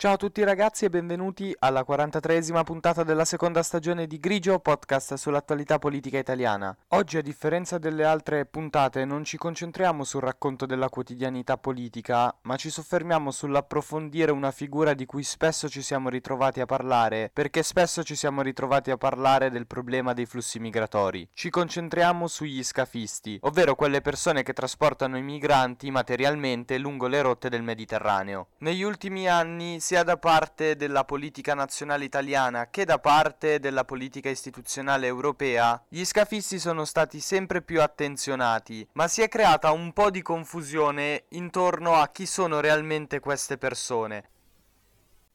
Ciao 0.00 0.14
a 0.14 0.16
tutti 0.16 0.42
ragazzi 0.42 0.86
e 0.86 0.88
benvenuti 0.88 1.54
alla 1.58 1.84
43esima 1.86 2.62
puntata 2.64 3.02
della 3.02 3.26
seconda 3.26 3.62
stagione 3.62 4.06
di 4.06 4.18
Grigio, 4.18 4.58
podcast 4.58 5.12
sull'attualità 5.12 5.78
politica 5.78 6.16
italiana. 6.16 6.74
Oggi, 6.94 7.18
a 7.18 7.20
differenza 7.20 7.76
delle 7.76 8.06
altre 8.06 8.46
puntate, 8.46 9.04
non 9.04 9.24
ci 9.24 9.36
concentriamo 9.36 10.02
sul 10.02 10.22
racconto 10.22 10.64
della 10.64 10.88
quotidianità 10.88 11.58
politica, 11.58 12.34
ma 12.44 12.56
ci 12.56 12.70
soffermiamo 12.70 13.30
sull'approfondire 13.30 14.32
una 14.32 14.52
figura 14.52 14.94
di 14.94 15.04
cui 15.04 15.22
spesso 15.22 15.68
ci 15.68 15.82
siamo 15.82 16.08
ritrovati 16.08 16.62
a 16.62 16.64
parlare, 16.64 17.30
perché 17.30 17.62
spesso 17.62 18.02
ci 18.02 18.14
siamo 18.14 18.40
ritrovati 18.40 18.90
a 18.90 18.96
parlare 18.96 19.50
del 19.50 19.66
problema 19.66 20.14
dei 20.14 20.24
flussi 20.24 20.58
migratori. 20.60 21.28
Ci 21.34 21.50
concentriamo 21.50 22.26
sugli 22.26 22.64
scafisti, 22.64 23.38
ovvero 23.42 23.74
quelle 23.74 24.00
persone 24.00 24.44
che 24.44 24.54
trasportano 24.54 25.18
i 25.18 25.22
migranti 25.22 25.90
materialmente 25.90 26.78
lungo 26.78 27.06
le 27.06 27.20
rotte 27.20 27.50
del 27.50 27.62
Mediterraneo. 27.62 28.46
Negli 28.60 28.82
ultimi 28.82 29.28
anni 29.28 29.78
sia 29.90 30.04
da 30.04 30.18
parte 30.18 30.76
della 30.76 31.02
politica 31.02 31.52
nazionale 31.52 32.04
italiana 32.04 32.70
che 32.70 32.84
da 32.84 33.00
parte 33.00 33.58
della 33.58 33.84
politica 33.84 34.28
istituzionale 34.28 35.08
europea, 35.08 35.82
gli 35.88 36.04
scafisti 36.04 36.60
sono 36.60 36.84
stati 36.84 37.18
sempre 37.18 37.60
più 37.60 37.82
attenzionati, 37.82 38.86
ma 38.92 39.08
si 39.08 39.20
è 39.20 39.26
creata 39.26 39.72
un 39.72 39.92
po' 39.92 40.10
di 40.10 40.22
confusione 40.22 41.24
intorno 41.30 41.94
a 41.94 42.06
chi 42.10 42.24
sono 42.24 42.60
realmente 42.60 43.18
queste 43.18 43.58
persone. 43.58 44.28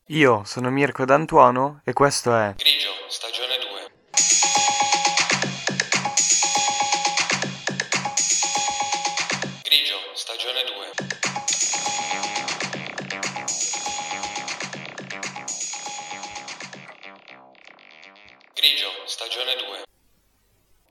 Io 0.05 0.44
sono 0.45 0.70
Mirko 0.70 1.03
D'Antuono 1.03 1.81
e 1.84 1.92
questo 1.92 2.34
è 2.34 2.53
Grigio, 2.56 2.92
stagione 3.09 3.55
Grigio, 18.66 18.88
stagione 19.05 19.53
2. 19.67 19.83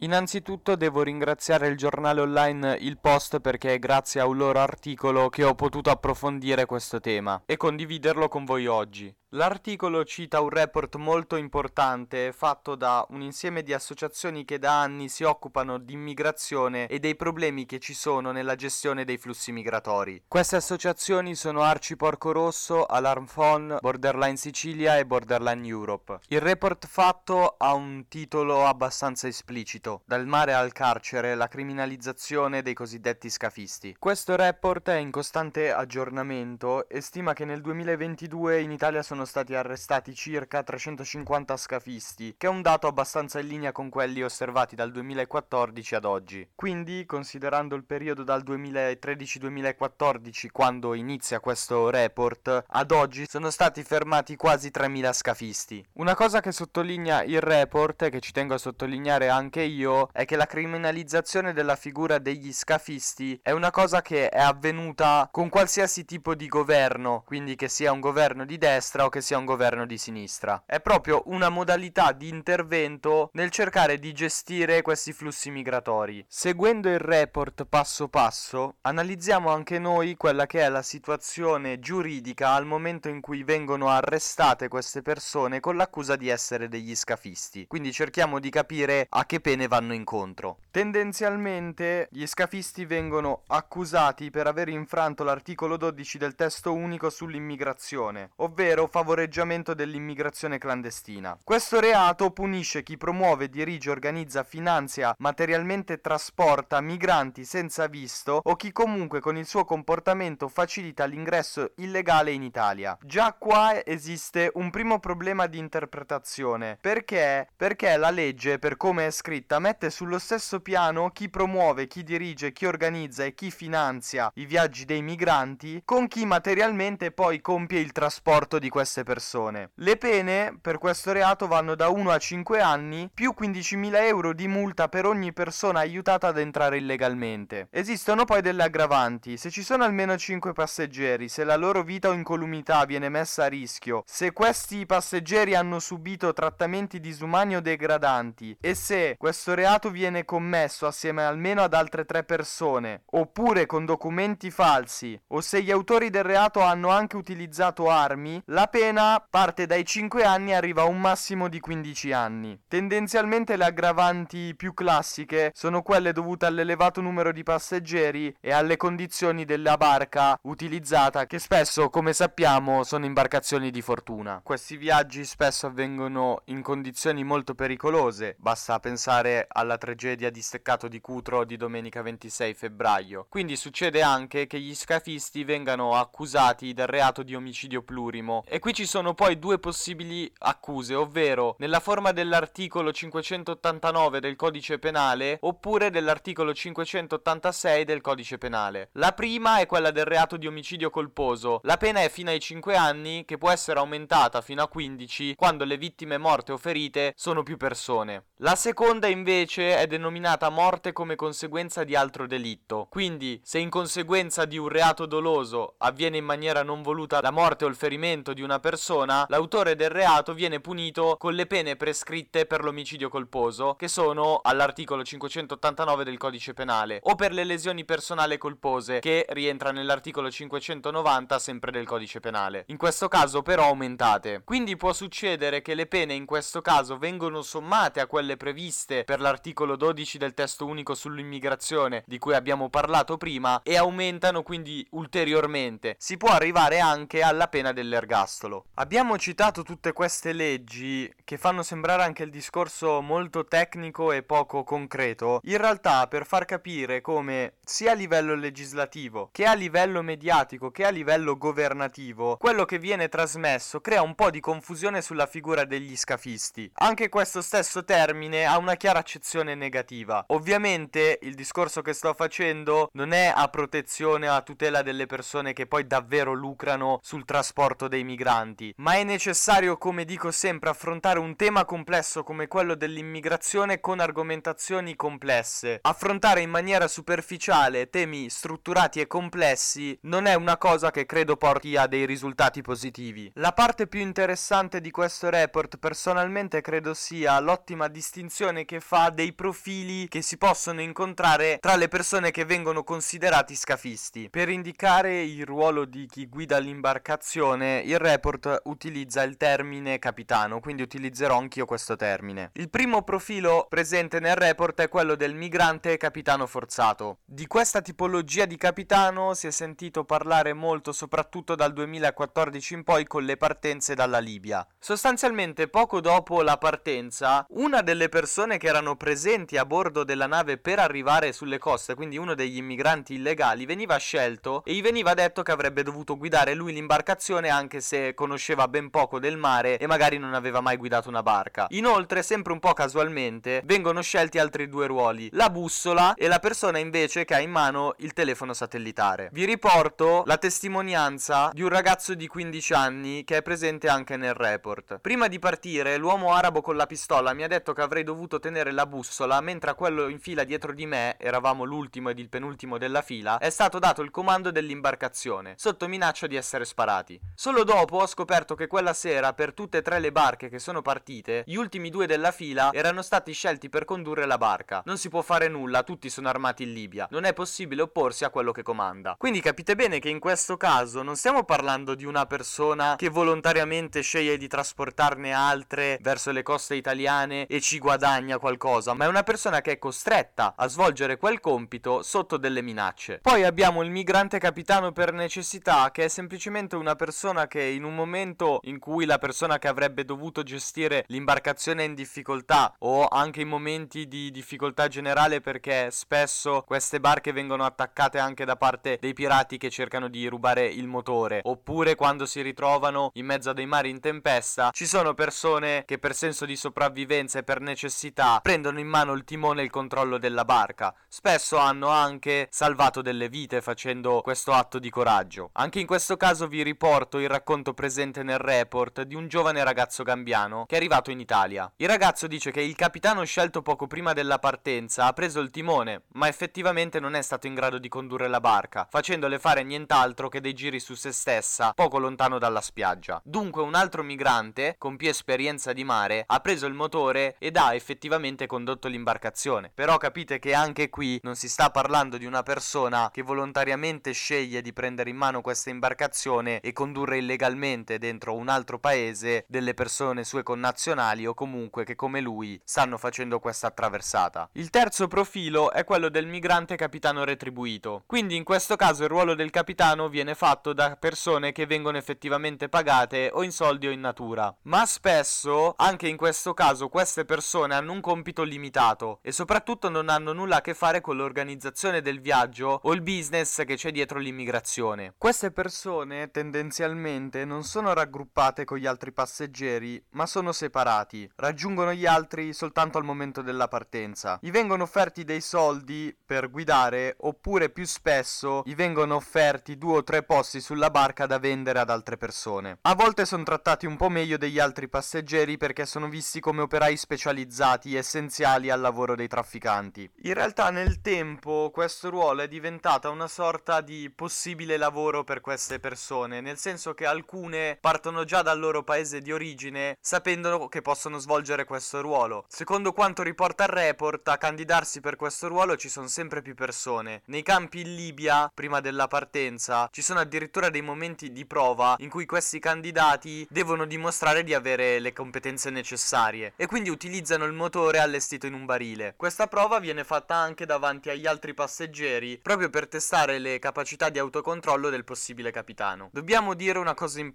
Innanzitutto 0.06 0.76
devo 0.76 1.02
ringraziare 1.02 1.66
il 1.66 1.76
giornale 1.76 2.20
online 2.20 2.76
Il 2.78 2.98
Post 2.98 3.40
perché 3.40 3.74
è 3.74 3.78
grazie 3.80 4.20
a 4.20 4.26
un 4.26 4.36
loro 4.36 4.60
articolo 4.60 5.28
che 5.28 5.42
ho 5.42 5.56
potuto 5.56 5.90
approfondire 5.90 6.66
questo 6.66 7.00
tema 7.00 7.42
e 7.44 7.56
condividerlo 7.56 8.28
con 8.28 8.44
voi 8.44 8.68
oggi. 8.68 9.12
L'articolo 9.34 10.04
cita 10.04 10.40
un 10.40 10.48
report 10.48 10.94
molto 10.94 11.34
importante 11.34 12.30
fatto 12.32 12.76
da 12.76 13.04
un 13.08 13.20
insieme 13.20 13.64
di 13.64 13.72
associazioni 13.72 14.44
che 14.44 14.60
da 14.60 14.80
anni 14.80 15.08
si 15.08 15.24
occupano 15.24 15.78
di 15.78 15.94
immigrazione 15.94 16.86
e 16.86 17.00
dei 17.00 17.16
problemi 17.16 17.66
che 17.66 17.80
ci 17.80 17.94
sono 17.94 18.30
nella 18.30 18.54
gestione 18.54 19.04
dei 19.04 19.18
flussi 19.18 19.50
migratori. 19.50 20.22
Queste 20.28 20.54
associazioni 20.54 21.34
sono 21.34 21.62
Arci 21.62 21.96
Porco 21.96 22.30
Rosso, 22.30 22.86
Alarm 22.86 23.24
Phone, 23.24 23.78
Borderline 23.80 24.36
Sicilia 24.36 24.98
e 24.98 25.04
Borderline 25.04 25.66
Europe. 25.66 26.20
Il 26.28 26.40
report 26.40 26.86
fatto 26.86 27.56
ha 27.58 27.74
un 27.74 28.06
titolo 28.06 28.66
abbastanza 28.66 29.26
esplicito, 29.26 30.02
Dal 30.04 30.26
mare 30.26 30.54
al 30.54 30.70
carcere, 30.70 31.34
la 31.34 31.48
criminalizzazione 31.48 32.62
dei 32.62 32.74
cosiddetti 32.74 33.28
scafisti. 33.28 33.96
Questo 33.98 34.36
report 34.36 34.90
è 34.90 34.94
in 34.94 35.10
costante 35.10 35.72
aggiornamento 35.72 36.88
e 36.88 37.00
stima 37.00 37.32
che 37.32 37.44
nel 37.44 37.60
2022 37.60 38.60
in 38.60 38.70
Italia 38.70 39.02
sono 39.02 39.22
stati 39.24 39.54
arrestati 39.54 40.14
circa 40.14 40.62
350 40.62 41.56
scafisti, 41.56 42.34
che 42.36 42.46
è 42.46 42.50
un 42.50 42.62
dato 42.62 42.86
abbastanza 42.86 43.40
in 43.40 43.48
linea 43.48 43.72
con 43.72 43.88
quelli 43.88 44.22
osservati 44.22 44.74
dal 44.74 44.90
2014 44.90 45.94
ad 45.94 46.04
oggi. 46.04 46.48
Quindi, 46.54 47.04
considerando 47.06 47.74
il 47.74 47.84
periodo 47.84 48.22
dal 48.22 48.42
2013-2014, 48.42 50.48
quando 50.52 50.94
inizia 50.94 51.40
questo 51.40 51.90
report, 51.90 52.64
ad 52.66 52.90
oggi 52.90 53.26
sono 53.28 53.50
stati 53.50 53.82
fermati 53.82 54.36
quasi 54.36 54.70
3.000 54.72 55.12
scafisti. 55.12 55.84
Una 55.94 56.14
cosa 56.14 56.40
che 56.40 56.52
sottolinea 56.52 57.22
il 57.22 57.40
report, 57.40 58.02
e 58.02 58.10
che 58.10 58.20
ci 58.20 58.32
tengo 58.32 58.54
a 58.54 58.58
sottolineare 58.58 59.28
anche 59.28 59.62
io, 59.62 60.08
è 60.12 60.24
che 60.24 60.36
la 60.36 60.46
criminalizzazione 60.46 61.52
della 61.52 61.76
figura 61.76 62.18
degli 62.18 62.52
scafisti 62.52 63.38
è 63.42 63.50
una 63.50 63.70
cosa 63.70 64.02
che 64.02 64.28
è 64.28 64.40
avvenuta 64.40 65.28
con 65.30 65.48
qualsiasi 65.48 66.04
tipo 66.04 66.34
di 66.34 66.48
governo, 66.48 67.22
quindi 67.26 67.56
che 67.56 67.68
sia 67.68 67.92
un 67.92 68.00
governo 68.00 68.44
di 68.44 68.58
destra 68.58 69.04
o 69.04 69.08
che 69.14 69.20
sia 69.20 69.38
un 69.38 69.44
governo 69.44 69.86
di 69.86 69.96
sinistra. 69.96 70.64
È 70.66 70.80
proprio 70.80 71.22
una 71.26 71.48
modalità 71.48 72.10
di 72.10 72.28
intervento 72.28 73.30
nel 73.34 73.50
cercare 73.50 74.00
di 74.00 74.12
gestire 74.12 74.82
questi 74.82 75.12
flussi 75.12 75.52
migratori. 75.52 76.24
Seguendo 76.28 76.88
il 76.88 76.98
report 76.98 77.64
passo 77.66 78.08
passo, 78.08 78.78
analizziamo 78.80 79.50
anche 79.50 79.78
noi 79.78 80.16
quella 80.16 80.46
che 80.46 80.62
è 80.62 80.68
la 80.68 80.82
situazione 80.82 81.78
giuridica 81.78 82.54
al 82.54 82.66
momento 82.66 83.08
in 83.08 83.20
cui 83.20 83.44
vengono 83.44 83.88
arrestate 83.88 84.66
queste 84.66 85.00
persone 85.00 85.60
con 85.60 85.76
l'accusa 85.76 86.16
di 86.16 86.28
essere 86.28 86.66
degli 86.66 86.96
scafisti. 86.96 87.68
Quindi 87.68 87.92
cerchiamo 87.92 88.40
di 88.40 88.50
capire 88.50 89.06
a 89.10 89.26
che 89.26 89.38
pene 89.38 89.68
vanno 89.68 89.94
incontro. 89.94 90.58
Tendenzialmente 90.72 92.08
gli 92.10 92.26
scafisti 92.26 92.84
vengono 92.84 93.42
accusati 93.46 94.30
per 94.30 94.48
aver 94.48 94.70
infranto 94.70 95.22
l'articolo 95.22 95.76
12 95.76 96.18
del 96.18 96.34
testo 96.34 96.72
unico 96.72 97.10
sull'immigrazione, 97.10 98.30
ovvero 98.38 98.88
favoreggiamento 99.04 99.74
dell'immigrazione 99.74 100.56
clandestina. 100.56 101.38
Questo 101.44 101.78
reato 101.78 102.30
punisce 102.30 102.82
chi 102.82 102.96
promuove, 102.96 103.50
dirige, 103.50 103.90
organizza, 103.90 104.42
finanzia, 104.44 105.14
materialmente 105.18 106.00
trasporta 106.00 106.80
migranti 106.80 107.44
senza 107.44 107.86
visto 107.86 108.40
o 108.42 108.56
chi 108.56 108.72
comunque 108.72 109.20
con 109.20 109.36
il 109.36 109.44
suo 109.44 109.66
comportamento 109.66 110.48
facilita 110.48 111.04
l'ingresso 111.04 111.72
illegale 111.76 112.30
in 112.30 112.42
Italia. 112.42 112.96
Già 113.02 113.34
qua 113.34 113.84
esiste 113.84 114.50
un 114.54 114.70
primo 114.70 114.98
problema 115.00 115.46
di 115.48 115.58
interpretazione. 115.58 116.78
Perché? 116.80 117.48
Perché 117.54 117.98
la 117.98 118.10
legge, 118.10 118.58
per 118.58 118.78
come 118.78 119.08
è 119.08 119.10
scritta, 119.10 119.58
mette 119.58 119.90
sullo 119.90 120.18
stesso 120.18 120.60
piano 120.60 121.10
chi 121.10 121.28
promuove, 121.28 121.88
chi 121.88 122.02
dirige, 122.02 122.52
chi 122.52 122.64
organizza 122.64 123.24
e 123.24 123.34
chi 123.34 123.50
finanzia 123.50 124.32
i 124.36 124.46
viaggi 124.46 124.86
dei 124.86 125.02
migranti 125.02 125.82
con 125.84 126.08
chi 126.08 126.24
materialmente 126.24 127.10
poi 127.10 127.42
compie 127.42 127.80
il 127.80 127.92
trasporto 127.92 128.58
di 128.58 128.70
queste 128.84 129.02
persone. 129.02 129.70
Le 129.76 129.96
pene 129.96 130.58
per 130.60 130.76
questo 130.76 131.12
reato 131.12 131.46
vanno 131.46 131.74
da 131.74 131.88
1 131.88 132.10
a 132.10 132.18
5 132.18 132.60
anni 132.60 133.10
più 133.12 133.34
15.000 133.36 133.94
euro 134.04 134.34
di 134.34 134.46
multa 134.46 134.90
per 134.90 135.06
ogni 135.06 135.32
persona 135.32 135.78
aiutata 135.78 136.28
ad 136.28 136.36
entrare 136.38 136.76
illegalmente. 136.76 137.68
Esistono 137.70 138.26
poi 138.26 138.42
delle 138.42 138.64
aggravanti. 138.64 139.38
Se 139.38 139.50
ci 139.50 139.62
sono 139.62 139.84
almeno 139.84 140.18
5 140.18 140.52
passeggeri, 140.52 141.30
se 141.30 141.44
la 141.44 141.56
loro 141.56 141.82
vita 141.82 142.10
o 142.10 142.12
incolumità 142.12 142.84
viene 142.84 143.08
messa 143.08 143.44
a 143.44 143.46
rischio, 143.46 144.02
se 144.04 144.32
questi 144.32 144.84
passeggeri 144.84 145.54
hanno 145.54 145.78
subito 145.78 146.34
trattamenti 146.34 147.00
disumani 147.00 147.56
o 147.56 147.60
degradanti 147.62 148.58
e 148.60 148.74
se 148.74 149.16
questo 149.18 149.54
reato 149.54 149.88
viene 149.88 150.26
commesso 150.26 150.86
assieme 150.86 151.24
almeno 151.24 151.62
ad 151.62 151.72
altre 151.72 152.04
3 152.04 152.24
persone, 152.24 153.04
oppure 153.12 153.64
con 153.64 153.86
documenti 153.86 154.50
falsi, 154.50 155.18
o 155.28 155.40
se 155.40 155.62
gli 155.62 155.70
autori 155.70 156.10
del 156.10 156.24
reato 156.24 156.60
hanno 156.60 156.90
anche 156.90 157.16
utilizzato 157.16 157.88
armi, 157.88 158.42
la 158.48 158.66
pena 158.74 159.24
parte 159.30 159.66
dai 159.66 159.84
5 159.84 160.24
anni 160.24 160.50
e 160.50 160.54
arriva 160.54 160.82
a 160.82 160.86
un 160.86 161.00
massimo 161.00 161.48
di 161.48 161.60
15 161.60 162.10
anni. 162.10 162.60
Tendenzialmente 162.66 163.56
le 163.56 163.66
aggravanti 163.66 164.56
più 164.56 164.74
classiche 164.74 165.52
sono 165.54 165.80
quelle 165.82 166.12
dovute 166.12 166.46
all'elevato 166.46 167.00
numero 167.00 167.30
di 167.30 167.44
passeggeri 167.44 168.34
e 168.40 168.52
alle 168.52 168.76
condizioni 168.76 169.44
della 169.44 169.76
barca 169.76 170.36
utilizzata 170.42 171.24
che 171.26 171.38
spesso, 171.38 171.88
come 171.88 172.12
sappiamo, 172.12 172.82
sono 172.82 173.04
imbarcazioni 173.04 173.70
di 173.70 173.80
fortuna. 173.80 174.40
Questi 174.42 174.76
viaggi 174.76 175.24
spesso 175.24 175.68
avvengono 175.68 176.42
in 176.46 176.60
condizioni 176.60 177.22
molto 177.22 177.54
pericolose, 177.54 178.34
basta 178.40 178.80
pensare 178.80 179.46
alla 179.46 179.78
tragedia 179.78 180.30
di 180.30 180.42
Steccato 180.42 180.88
di 180.88 181.00
Cutro 181.00 181.44
di 181.44 181.56
domenica 181.56 182.02
26 182.02 182.54
febbraio. 182.54 183.26
Quindi 183.28 183.54
succede 183.54 184.02
anche 184.02 184.48
che 184.48 184.58
gli 184.58 184.74
scafisti 184.74 185.44
vengano 185.44 185.94
accusati 185.94 186.72
del 186.72 186.88
reato 186.88 187.22
di 187.22 187.36
omicidio 187.36 187.80
plurimo 187.82 188.42
e 188.48 188.62
qui 188.64 188.72
ci 188.72 188.86
sono 188.86 189.12
poi 189.12 189.38
due 189.38 189.58
possibili 189.58 190.32
accuse, 190.38 190.94
ovvero 190.94 191.54
nella 191.58 191.80
forma 191.80 192.12
dell'articolo 192.12 192.92
589 192.92 194.20
del 194.20 194.36
codice 194.36 194.78
penale 194.78 195.36
oppure 195.42 195.90
dell'articolo 195.90 196.54
586 196.54 197.84
del 197.84 198.00
codice 198.00 198.38
penale. 198.38 198.88
La 198.92 199.12
prima 199.12 199.58
è 199.58 199.66
quella 199.66 199.90
del 199.90 200.06
reato 200.06 200.38
di 200.38 200.46
omicidio 200.46 200.88
colposo. 200.88 201.60
La 201.64 201.76
pena 201.76 202.00
è 202.00 202.08
fino 202.08 202.30
ai 202.30 202.40
5 202.40 202.74
anni 202.74 203.26
che 203.26 203.36
può 203.36 203.50
essere 203.50 203.80
aumentata 203.80 204.40
fino 204.40 204.62
a 204.62 204.68
15 204.68 205.34
quando 205.34 205.64
le 205.64 205.76
vittime 205.76 206.16
morte 206.16 206.52
o 206.52 206.56
ferite 206.56 207.12
sono 207.16 207.42
più 207.42 207.58
persone. 207.58 208.28
La 208.36 208.56
seconda 208.56 209.08
invece 209.08 209.76
è 209.76 209.86
denominata 209.86 210.48
morte 210.48 210.94
come 210.94 211.16
conseguenza 211.16 211.84
di 211.84 211.94
altro 211.94 212.26
delitto. 212.26 212.86
Quindi 212.88 213.38
se 213.44 213.58
in 213.58 213.68
conseguenza 213.68 214.46
di 214.46 214.56
un 214.56 214.68
reato 214.68 215.04
doloso 215.04 215.74
avviene 215.76 216.16
in 216.16 216.24
maniera 216.24 216.62
non 216.62 216.80
voluta 216.80 217.20
la 217.20 217.30
morte 217.30 217.66
o 217.66 217.68
il 217.68 217.74
ferimento 217.74 218.32
di 218.32 218.40
una 218.40 218.52
una 218.54 218.60
persona, 218.60 219.26
l'autore 219.30 219.74
del 219.74 219.90
reato 219.90 220.32
viene 220.32 220.60
punito 220.60 221.16
con 221.18 221.34
le 221.34 221.46
pene 221.46 221.74
prescritte 221.74 222.46
per 222.46 222.62
l'omicidio 222.62 223.08
colposo, 223.08 223.74
che 223.74 223.88
sono 223.88 224.40
all'articolo 224.42 225.02
589 225.02 226.04
del 226.04 226.18
codice 226.18 226.54
penale, 226.54 227.00
o 227.02 227.16
per 227.16 227.32
le 227.32 227.42
lesioni 227.42 227.84
personali 227.84 228.38
colpose, 228.38 229.00
che 229.00 229.26
rientra 229.30 229.72
nell'articolo 229.72 230.30
590 230.30 231.38
sempre 231.40 231.72
del 231.72 231.84
codice 231.84 232.20
penale. 232.20 232.64
In 232.68 232.76
questo 232.76 233.08
caso 233.08 233.42
però 233.42 233.64
aumentate. 233.64 234.42
Quindi 234.44 234.76
può 234.76 234.92
succedere 234.92 235.60
che 235.60 235.74
le 235.74 235.86
pene 235.86 236.14
in 236.14 236.24
questo 236.24 236.60
caso 236.60 236.96
vengono 236.96 237.42
sommate 237.42 237.98
a 238.00 238.06
quelle 238.06 238.36
previste 238.36 239.02
per 239.02 239.20
l'articolo 239.20 239.74
12 239.74 240.18
del 240.18 240.34
testo 240.34 240.64
unico 240.66 240.94
sull'immigrazione 240.94 242.04
di 242.06 242.18
cui 242.18 242.34
abbiamo 242.34 242.68
parlato 242.68 243.16
prima 243.16 243.60
e 243.64 243.76
aumentano 243.76 244.42
quindi 244.44 244.86
ulteriormente. 244.90 245.96
Si 245.98 246.16
può 246.16 246.30
arrivare 246.30 246.78
anche 246.78 247.22
alla 247.22 247.48
pena 247.48 247.72
dell'ergastolo. 247.72 248.42
Abbiamo 248.74 249.16
citato 249.18 249.62
tutte 249.62 249.92
queste 249.92 250.32
leggi 250.32 251.12
che 251.24 251.38
fanno 251.38 251.62
sembrare 251.62 252.02
anche 252.02 252.22
il 252.22 252.30
discorso 252.30 253.00
molto 253.00 253.46
tecnico 253.46 254.12
e 254.12 254.22
poco 254.22 254.64
concreto. 254.64 255.40
In 255.44 255.56
realtà 255.56 256.06
per 256.08 256.26
far 256.26 256.44
capire 256.44 257.00
come 257.00 257.54
sia 257.64 257.92
a 257.92 257.94
livello 257.94 258.34
legislativo 258.34 259.30
che 259.32 259.46
a 259.46 259.54
livello 259.54 260.02
mediatico 260.02 260.70
che 260.70 260.84
a 260.84 260.90
livello 260.90 261.38
governativo 261.38 262.36
quello 262.36 262.64
che 262.64 262.78
viene 262.78 263.08
trasmesso 263.08 263.80
crea 263.80 264.02
un 264.02 264.14
po' 264.14 264.30
di 264.30 264.40
confusione 264.40 265.00
sulla 265.00 265.26
figura 265.26 265.64
degli 265.64 265.96
scafisti. 265.96 266.70
Anche 266.74 267.08
questo 267.08 267.40
stesso 267.40 267.84
termine 267.84 268.44
ha 268.44 268.58
una 268.58 268.74
chiara 268.74 268.98
accezione 268.98 269.54
negativa. 269.54 270.24
Ovviamente 270.28 271.18
il 271.22 271.34
discorso 271.34 271.80
che 271.82 271.92
sto 271.92 272.12
facendo 272.14 272.90
non 272.92 273.12
è 273.12 273.32
a 273.34 273.48
protezione 273.48 274.28
a 274.28 274.42
tutela 274.42 274.82
delle 274.82 275.06
persone 275.06 275.52
che 275.52 275.66
poi 275.66 275.86
davvero 275.86 276.32
lucrano 276.32 276.98
sul 277.02 277.24
trasporto 277.24 277.88
dei 277.88 278.04
migranti, 278.04 278.33
ma 278.76 278.94
è 278.94 279.04
necessario, 279.04 279.78
come 279.78 280.04
dico 280.04 280.30
sempre, 280.30 280.70
affrontare 280.70 281.18
un 281.20 281.36
tema 281.36 281.64
complesso 281.64 282.22
come 282.24 282.48
quello 282.48 282.74
dell'immigrazione 282.74 283.80
con 283.80 284.00
argomentazioni 284.00 284.96
complesse. 284.96 285.78
Affrontare 285.82 286.40
in 286.40 286.50
maniera 286.50 286.88
superficiale 286.88 287.90
temi 287.90 288.28
strutturati 288.28 288.98
e 289.00 289.06
complessi 289.06 289.96
non 290.02 290.26
è 290.26 290.34
una 290.34 290.56
cosa 290.56 290.90
che 290.90 291.06
credo 291.06 291.36
porti 291.36 291.76
a 291.76 291.86
dei 291.86 292.06
risultati 292.06 292.60
positivi. 292.60 293.30
La 293.34 293.52
parte 293.52 293.86
più 293.86 294.00
interessante 294.00 294.80
di 294.80 294.90
questo 294.90 295.30
report 295.30 295.76
personalmente 295.78 296.60
credo 296.60 296.92
sia 296.92 297.38
l'ottima 297.38 297.86
distinzione 297.88 298.64
che 298.64 298.80
fa 298.80 299.10
dei 299.10 299.32
profili 299.32 300.08
che 300.08 300.22
si 300.22 300.36
possono 300.38 300.80
incontrare 300.80 301.58
tra 301.60 301.76
le 301.76 301.88
persone 301.88 302.30
che 302.32 302.44
vengono 302.44 302.82
considerati 302.82 303.54
scafisti. 303.54 304.28
Per 304.28 304.48
indicare 304.48 305.22
il 305.22 305.44
ruolo 305.44 305.84
di 305.84 306.06
chi 306.06 306.26
guida 306.26 306.58
l'imbarcazione, 306.58 307.82
il 307.84 307.98
report 307.98 308.22
utilizza 308.64 309.22
il 309.22 309.36
termine 309.36 309.98
capitano, 309.98 310.60
quindi 310.60 310.82
utilizzerò 310.82 311.38
anch'io 311.38 311.66
questo 311.66 311.96
termine. 311.96 312.50
Il 312.54 312.70
primo 312.70 313.02
profilo 313.02 313.66
presente 313.68 314.20
nel 314.20 314.36
report 314.36 314.80
è 314.80 314.88
quello 314.88 315.14
del 315.14 315.34
migrante 315.34 315.96
capitano 315.96 316.46
forzato. 316.46 317.18
Di 317.24 317.46
questa 317.46 317.82
tipologia 317.82 318.46
di 318.46 318.56
capitano 318.56 319.34
si 319.34 319.46
è 319.46 319.50
sentito 319.50 320.04
parlare 320.04 320.52
molto 320.52 320.92
soprattutto 320.92 321.54
dal 321.54 321.72
2014 321.72 322.74
in 322.74 322.82
poi 322.84 323.04
con 323.04 323.24
le 323.24 323.36
partenze 323.36 323.94
dalla 323.94 324.18
Libia. 324.18 324.66
Sostanzialmente 324.78 325.68
poco 325.68 326.00
dopo 326.00 326.40
la 326.42 326.56
partenza, 326.56 327.44
una 327.50 327.82
delle 327.82 328.08
persone 328.08 328.56
che 328.56 328.68
erano 328.68 328.96
presenti 328.96 329.56
a 329.56 329.66
bordo 329.66 330.04
della 330.04 330.26
nave 330.26 330.56
per 330.56 330.78
arrivare 330.78 331.32
sulle 331.32 331.58
coste, 331.58 331.94
quindi 331.94 332.16
uno 332.16 332.34
degli 332.34 332.56
immigranti 332.56 333.14
illegali, 333.14 333.66
veniva 333.66 333.96
scelto 333.96 334.62
e 334.64 334.72
gli 334.72 334.82
veniva 334.82 335.12
detto 335.14 335.42
che 335.42 335.52
avrebbe 335.52 335.82
dovuto 335.82 336.16
guidare 336.16 336.54
lui 336.54 336.72
l'imbarcazione 336.72 337.50
anche 337.50 337.80
se 337.80 338.13
conosceva 338.14 338.68
ben 338.68 338.90
poco 338.90 339.18
del 339.18 339.36
mare 339.36 339.78
e 339.78 339.86
magari 339.86 340.18
non 340.18 340.34
aveva 340.34 340.60
mai 340.60 340.76
guidato 340.76 341.08
una 341.08 341.22
barca. 341.22 341.66
Inoltre, 341.70 342.22
sempre 342.22 342.52
un 342.52 342.60
po' 342.60 342.72
casualmente, 342.72 343.62
vengono 343.64 344.00
scelti 344.02 344.38
altri 344.38 344.68
due 344.68 344.86
ruoli, 344.86 345.28
la 345.32 345.50
bussola 345.50 346.14
e 346.14 346.28
la 346.28 346.38
persona 346.38 346.78
invece 346.78 347.24
che 347.24 347.34
ha 347.34 347.40
in 347.40 347.50
mano 347.50 347.94
il 347.98 348.12
telefono 348.12 348.52
satellitare. 348.52 349.28
Vi 349.32 349.44
riporto 349.44 350.22
la 350.26 350.38
testimonianza 350.38 351.50
di 351.52 351.62
un 351.62 351.68
ragazzo 351.68 352.14
di 352.14 352.26
15 352.26 352.72
anni 352.72 353.24
che 353.24 353.38
è 353.38 353.42
presente 353.42 353.88
anche 353.88 354.16
nel 354.16 354.34
report. 354.34 354.98
Prima 355.00 355.28
di 355.28 355.38
partire, 355.38 355.96
l'uomo 355.96 356.32
arabo 356.32 356.60
con 356.60 356.76
la 356.76 356.86
pistola 356.86 357.32
mi 357.32 357.42
ha 357.42 357.48
detto 357.48 357.72
che 357.72 357.82
avrei 357.82 358.04
dovuto 358.04 358.38
tenere 358.38 358.72
la 358.72 358.86
bussola 358.86 359.40
mentre 359.40 359.70
a 359.70 359.74
quello 359.74 360.08
in 360.08 360.18
fila 360.18 360.44
dietro 360.44 360.72
di 360.72 360.86
me, 360.86 361.16
eravamo 361.18 361.64
l'ultimo 361.64 362.10
ed 362.10 362.18
il 362.18 362.28
penultimo 362.28 362.78
della 362.78 363.02
fila, 363.02 363.38
è 363.38 363.50
stato 363.50 363.78
dato 363.78 364.02
il 364.02 364.10
comando 364.10 364.50
dell'imbarcazione, 364.50 365.54
sotto 365.56 365.88
minaccia 365.88 366.26
di 366.26 366.36
essere 366.36 366.64
sparati. 366.64 367.20
Solo 367.34 367.64
dopo 367.64 368.03
ho 368.04 368.06
scoperto 368.06 368.54
che 368.54 368.66
quella 368.66 368.92
sera, 368.92 369.32
per 369.32 369.52
tutte 369.54 369.78
e 369.78 369.82
tre 369.82 369.98
le 369.98 370.12
barche 370.12 370.48
che 370.48 370.58
sono 370.58 370.82
partite, 370.82 371.42
gli 371.46 371.56
ultimi 371.56 371.88
due 371.90 372.06
della 372.06 372.32
fila 372.32 372.70
erano 372.72 373.02
stati 373.02 373.32
scelti 373.32 373.68
per 373.68 373.84
condurre 373.84 374.26
la 374.26 374.38
barca. 374.38 374.82
Non 374.84 374.98
si 374.98 375.08
può 375.08 375.22
fare 375.22 375.48
nulla, 375.48 375.82
tutti 375.82 376.10
sono 376.10 376.28
armati 376.28 376.64
in 376.64 376.72
Libia. 376.72 377.08
Non 377.10 377.24
è 377.24 377.32
possibile 377.32 377.82
opporsi 377.82 378.24
a 378.24 378.30
quello 378.30 378.52
che 378.52 378.62
comanda. 378.62 379.14
Quindi 379.18 379.40
capite 379.40 379.74
bene 379.74 379.98
che 379.98 380.10
in 380.10 380.18
questo 380.18 380.56
caso 380.56 381.02
non 381.02 381.16
stiamo 381.16 381.44
parlando 381.44 381.94
di 381.94 382.04
una 382.04 382.26
persona 382.26 382.96
che 382.96 383.08
volontariamente 383.08 384.02
sceglie 384.02 384.36
di 384.36 384.48
trasportarne 384.48 385.32
altre 385.32 385.98
verso 386.02 386.30
le 386.30 386.42
coste 386.42 386.74
italiane 386.74 387.46
e 387.46 387.60
ci 387.60 387.78
guadagna 387.78 388.38
qualcosa, 388.38 388.92
ma 388.92 389.06
è 389.06 389.08
una 389.08 389.22
persona 389.22 389.62
che 389.62 389.72
è 389.72 389.78
costretta 389.78 390.54
a 390.56 390.68
svolgere 390.68 391.16
quel 391.16 391.40
compito 391.40 392.02
sotto 392.02 392.36
delle 392.36 392.60
minacce. 392.60 393.20
Poi 393.22 393.44
abbiamo 393.44 393.82
il 393.82 393.90
migrante 393.90 394.38
capitano 394.38 394.92
per 394.92 395.12
necessità, 395.12 395.90
che 395.90 396.04
è 396.04 396.08
semplicemente 396.08 396.76
una 396.76 396.96
persona 396.96 397.46
che 397.46 397.62
in 397.62 397.83
un 397.84 397.94
momento 397.94 398.60
in 398.64 398.78
cui 398.78 399.04
la 399.04 399.18
persona 399.18 399.58
che 399.58 399.68
avrebbe 399.68 400.04
dovuto 400.04 400.42
gestire 400.42 401.04
l'imbarcazione 401.08 401.82
è 401.82 401.86
in 401.86 401.94
difficoltà 401.94 402.74
o 402.78 403.06
anche 403.06 403.40
in 403.40 403.48
momenti 403.48 404.08
di 404.08 404.30
difficoltà 404.30 404.88
generale 404.88 405.40
perché 405.40 405.90
spesso 405.90 406.62
queste 406.66 407.00
barche 407.00 407.32
vengono 407.32 407.64
attaccate 407.64 408.18
anche 408.18 408.44
da 408.44 408.56
parte 408.56 408.98
dei 409.00 409.12
pirati 409.12 409.58
che 409.58 409.70
cercano 409.70 410.08
di 410.08 410.26
rubare 410.26 410.66
il 410.66 410.86
motore. 410.86 411.40
Oppure 411.44 411.94
quando 411.94 412.26
si 412.26 412.40
ritrovano 412.40 413.10
in 413.14 413.26
mezzo 413.26 413.50
a 413.50 413.52
dei 413.52 413.66
mari 413.66 413.90
in 413.90 414.00
tempesta 414.00 414.70
ci 414.72 414.86
sono 414.86 415.14
persone 415.14 415.84
che 415.84 415.98
per 415.98 416.14
senso 416.14 416.46
di 416.46 416.56
sopravvivenza 416.56 417.38
e 417.38 417.42
per 417.42 417.60
necessità 417.60 418.40
prendono 418.40 418.78
in 418.78 418.86
mano 418.86 419.12
il 419.12 419.24
timone 419.24 419.60
e 419.60 419.64
il 419.64 419.70
controllo 419.70 420.18
della 420.18 420.44
barca. 420.44 420.94
Spesso 421.08 421.58
hanno 421.58 421.88
anche 421.88 422.48
salvato 422.50 423.02
delle 423.02 423.28
vite 423.28 423.60
facendo 423.60 424.20
questo 424.22 424.52
atto 424.52 424.78
di 424.78 424.90
coraggio. 424.90 425.50
Anche 425.52 425.80
in 425.80 425.86
questo 425.86 426.16
caso 426.16 426.46
vi 426.46 426.62
riporto 426.62 427.18
il 427.18 427.28
racconto 427.28 427.73
presente 427.74 428.22
nel 428.22 428.38
report 428.38 429.02
di 429.02 429.14
un 429.14 429.28
giovane 429.28 429.62
ragazzo 429.62 430.02
gambiano 430.02 430.64
che 430.66 430.74
è 430.74 430.78
arrivato 430.78 431.10
in 431.10 431.20
Italia. 431.20 431.70
Il 431.76 431.88
ragazzo 431.88 432.26
dice 432.26 432.50
che 432.50 432.60
il 432.60 432.76
capitano 432.76 433.24
scelto 433.24 433.62
poco 433.62 433.86
prima 433.86 434.12
della 434.12 434.38
partenza 434.38 435.06
ha 435.06 435.12
preso 435.12 435.40
il 435.40 435.50
timone 435.50 436.02
ma 436.12 436.28
effettivamente 436.28 437.00
non 437.00 437.14
è 437.14 437.22
stato 437.22 437.46
in 437.46 437.54
grado 437.54 437.78
di 437.78 437.88
condurre 437.88 438.28
la 438.28 438.40
barca 438.40 438.86
facendole 438.90 439.38
fare 439.38 439.64
nient'altro 439.64 440.28
che 440.28 440.40
dei 440.40 440.52
giri 440.52 440.78
su 440.78 440.94
se 440.94 441.10
stessa 441.10 441.72
poco 441.74 441.98
lontano 441.98 442.38
dalla 442.38 442.60
spiaggia. 442.60 443.20
Dunque 443.24 443.62
un 443.62 443.74
altro 443.74 444.02
migrante 444.02 444.76
con 444.78 444.96
più 444.96 445.08
esperienza 445.08 445.72
di 445.72 445.82
mare 445.82 446.24
ha 446.26 446.40
preso 446.40 446.66
il 446.66 446.74
motore 446.74 447.34
ed 447.38 447.56
ha 447.56 447.74
effettivamente 447.74 448.46
condotto 448.46 448.88
l'imbarcazione. 448.88 449.72
Però 449.74 449.96
capite 449.96 450.38
che 450.38 450.54
anche 450.54 450.90
qui 450.90 451.18
non 451.22 451.34
si 451.34 451.48
sta 451.48 451.70
parlando 451.70 452.18
di 452.18 452.24
una 452.24 452.42
persona 452.42 453.10
che 453.12 453.22
volontariamente 453.22 454.12
sceglie 454.12 454.62
di 454.62 454.72
prendere 454.72 455.10
in 455.10 455.16
mano 455.16 455.40
questa 455.40 455.70
imbarcazione 455.70 456.60
e 456.60 456.72
condurre 456.72 457.18
illegalmente 457.18 457.62
dentro 457.64 458.34
un 458.34 458.48
altro 458.48 458.78
paese 458.78 459.46
delle 459.48 459.72
persone 459.72 460.22
sue 460.24 460.42
connazionali 460.42 461.26
o 461.26 461.32
comunque 461.32 461.84
che 461.84 461.94
come 461.94 462.20
lui 462.20 462.60
stanno 462.62 462.98
facendo 462.98 463.40
questa 463.40 463.68
attraversata. 463.68 464.50
Il 464.52 464.68
terzo 464.68 465.08
profilo 465.08 465.72
è 465.72 465.84
quello 465.84 466.10
del 466.10 466.26
migrante 466.26 466.76
capitano 466.76 467.24
retribuito. 467.24 468.02
Quindi 468.06 468.36
in 468.36 468.44
questo 468.44 468.76
caso 468.76 469.04
il 469.04 469.08
ruolo 469.08 469.34
del 469.34 469.48
capitano 469.50 470.08
viene 470.08 470.34
fatto 470.34 470.74
da 470.74 470.96
persone 470.96 471.52
che 471.52 471.64
vengono 471.64 471.96
effettivamente 471.96 472.68
pagate 472.68 473.30
o 473.32 473.42
in 473.42 473.50
soldi 473.50 473.86
o 473.86 473.90
in 473.90 474.00
natura. 474.00 474.54
Ma 474.62 474.84
spesso, 474.84 475.72
anche 475.78 476.06
in 476.06 476.18
questo 476.18 476.52
caso, 476.52 476.88
queste 476.88 477.24
persone 477.24 477.74
hanno 477.74 477.92
un 477.92 478.00
compito 478.00 478.42
limitato 478.42 479.20
e 479.22 479.32
soprattutto 479.32 479.88
non 479.88 480.10
hanno 480.10 480.34
nulla 480.34 480.56
a 480.56 480.60
che 480.60 480.74
fare 480.74 481.00
con 481.00 481.16
l'organizzazione 481.16 482.02
del 482.02 482.20
viaggio 482.20 482.80
o 482.82 482.92
il 482.92 483.00
business 483.00 483.64
che 483.64 483.76
c'è 483.76 483.90
dietro 483.90 484.18
l'immigrazione. 484.18 485.14
Queste 485.16 485.50
persone 485.50 486.30
tendenzialmente 486.30 487.44
non 487.44 487.53
sono 487.62 487.92
raggruppate 487.92 488.64
con 488.64 488.78
gli 488.78 488.86
altri 488.86 489.12
passeggeri, 489.12 490.02
ma 490.10 490.26
sono 490.26 490.50
separati. 490.50 491.30
Raggiungono 491.36 491.92
gli 491.92 492.06
altri 492.06 492.52
soltanto 492.52 492.98
al 492.98 493.04
momento 493.04 493.42
della 493.42 493.68
partenza. 493.68 494.38
Gli 494.40 494.50
vengono 494.50 494.82
offerti 494.82 495.24
dei 495.24 495.40
soldi 495.40 496.16
per 496.24 496.50
guidare 496.50 497.16
oppure 497.20 497.68
più 497.68 497.84
spesso 497.84 498.62
gli 498.64 498.74
vengono 498.74 499.16
offerti 499.16 499.78
due 499.78 499.98
o 499.98 500.02
tre 500.04 500.22
posti 500.22 500.60
sulla 500.60 500.90
barca 500.90 501.26
da 501.26 501.38
vendere 501.38 501.78
ad 501.78 501.90
altre 501.90 502.16
persone. 502.16 502.78
A 502.82 502.94
volte 502.94 503.24
sono 503.24 503.44
trattati 503.44 503.86
un 503.86 503.96
po' 503.96 504.08
meglio 504.08 504.36
degli 504.36 504.58
altri 504.58 504.88
passeggeri 504.88 505.56
perché 505.56 505.86
sono 505.86 506.08
visti 506.08 506.40
come 506.40 506.62
operai 506.62 506.96
specializzati 506.96 507.94
essenziali 507.94 508.70
al 508.70 508.80
lavoro 508.80 509.14
dei 509.14 509.28
trafficanti. 509.28 510.10
In 510.22 510.34
realtà 510.34 510.70
nel 510.70 511.00
tempo 511.00 511.70
questo 511.72 512.10
ruolo 512.10 512.42
è 512.42 512.48
diventata 512.48 513.10
una 513.10 513.28
sorta 513.28 513.80
di 513.80 514.10
possibile 514.14 514.76
lavoro 514.76 515.24
per 515.24 515.40
queste 515.40 515.78
persone, 515.78 516.40
nel 516.40 516.58
senso 516.58 516.94
che 516.94 517.06
alcuni 517.06 517.42
alcune 517.44 517.76
partono 517.80 518.24
già 518.24 518.42
dal 518.42 518.58
loro 518.58 518.82
paese 518.82 519.20
di 519.20 519.30
origine 519.30 519.96
sapendo 520.00 520.68
che 520.68 520.80
possono 520.80 521.18
svolgere 521.18 521.64
questo 521.64 522.00
ruolo. 522.00 522.44
Secondo 522.48 522.92
quanto 522.92 523.22
riporta 523.22 523.64
il 523.64 523.70
report, 523.70 524.28
a 524.28 524.38
candidarsi 524.38 525.00
per 525.00 525.16
questo 525.16 525.48
ruolo 525.48 525.76
ci 525.76 525.88
sono 525.88 526.06
sempre 526.06 526.40
più 526.40 526.54
persone. 526.54 527.22
Nei 527.26 527.42
campi 527.42 527.80
in 527.80 527.94
Libia, 527.94 528.50
prima 528.52 528.80
della 528.80 529.08
partenza, 529.08 529.88
ci 529.92 530.02
sono 530.02 530.20
addirittura 530.20 530.70
dei 530.70 530.82
momenti 530.82 531.32
di 531.32 531.44
prova 531.44 531.96
in 531.98 532.08
cui 532.08 532.24
questi 532.24 532.58
candidati 532.58 533.46
devono 533.50 533.84
dimostrare 533.84 534.42
di 534.42 534.54
avere 534.54 534.98
le 534.98 535.12
competenze 535.12 535.70
necessarie 535.70 536.54
e 536.56 536.66
quindi 536.66 536.88
utilizzano 536.88 537.44
il 537.44 537.52
motore 537.52 537.98
allestito 537.98 538.46
in 538.46 538.54
un 538.54 538.64
barile. 538.64 539.14
Questa 539.16 539.46
prova 539.46 539.78
viene 539.78 540.04
fatta 540.04 540.34
anche 540.34 540.64
davanti 540.64 541.10
agli 541.10 541.26
altri 541.26 541.52
passeggeri 541.52 542.38
proprio 542.38 542.70
per 542.70 542.88
testare 542.88 543.38
le 543.38 543.58
capacità 543.58 544.08
di 544.08 544.18
autocontrollo 544.18 544.88
del 544.88 545.04
possibile 545.04 545.50
capitano. 545.50 546.08
Dobbiamo 546.12 546.54
dire 546.54 546.78
una 546.78 546.94
cosa 546.94 547.20
importante, 547.20 547.33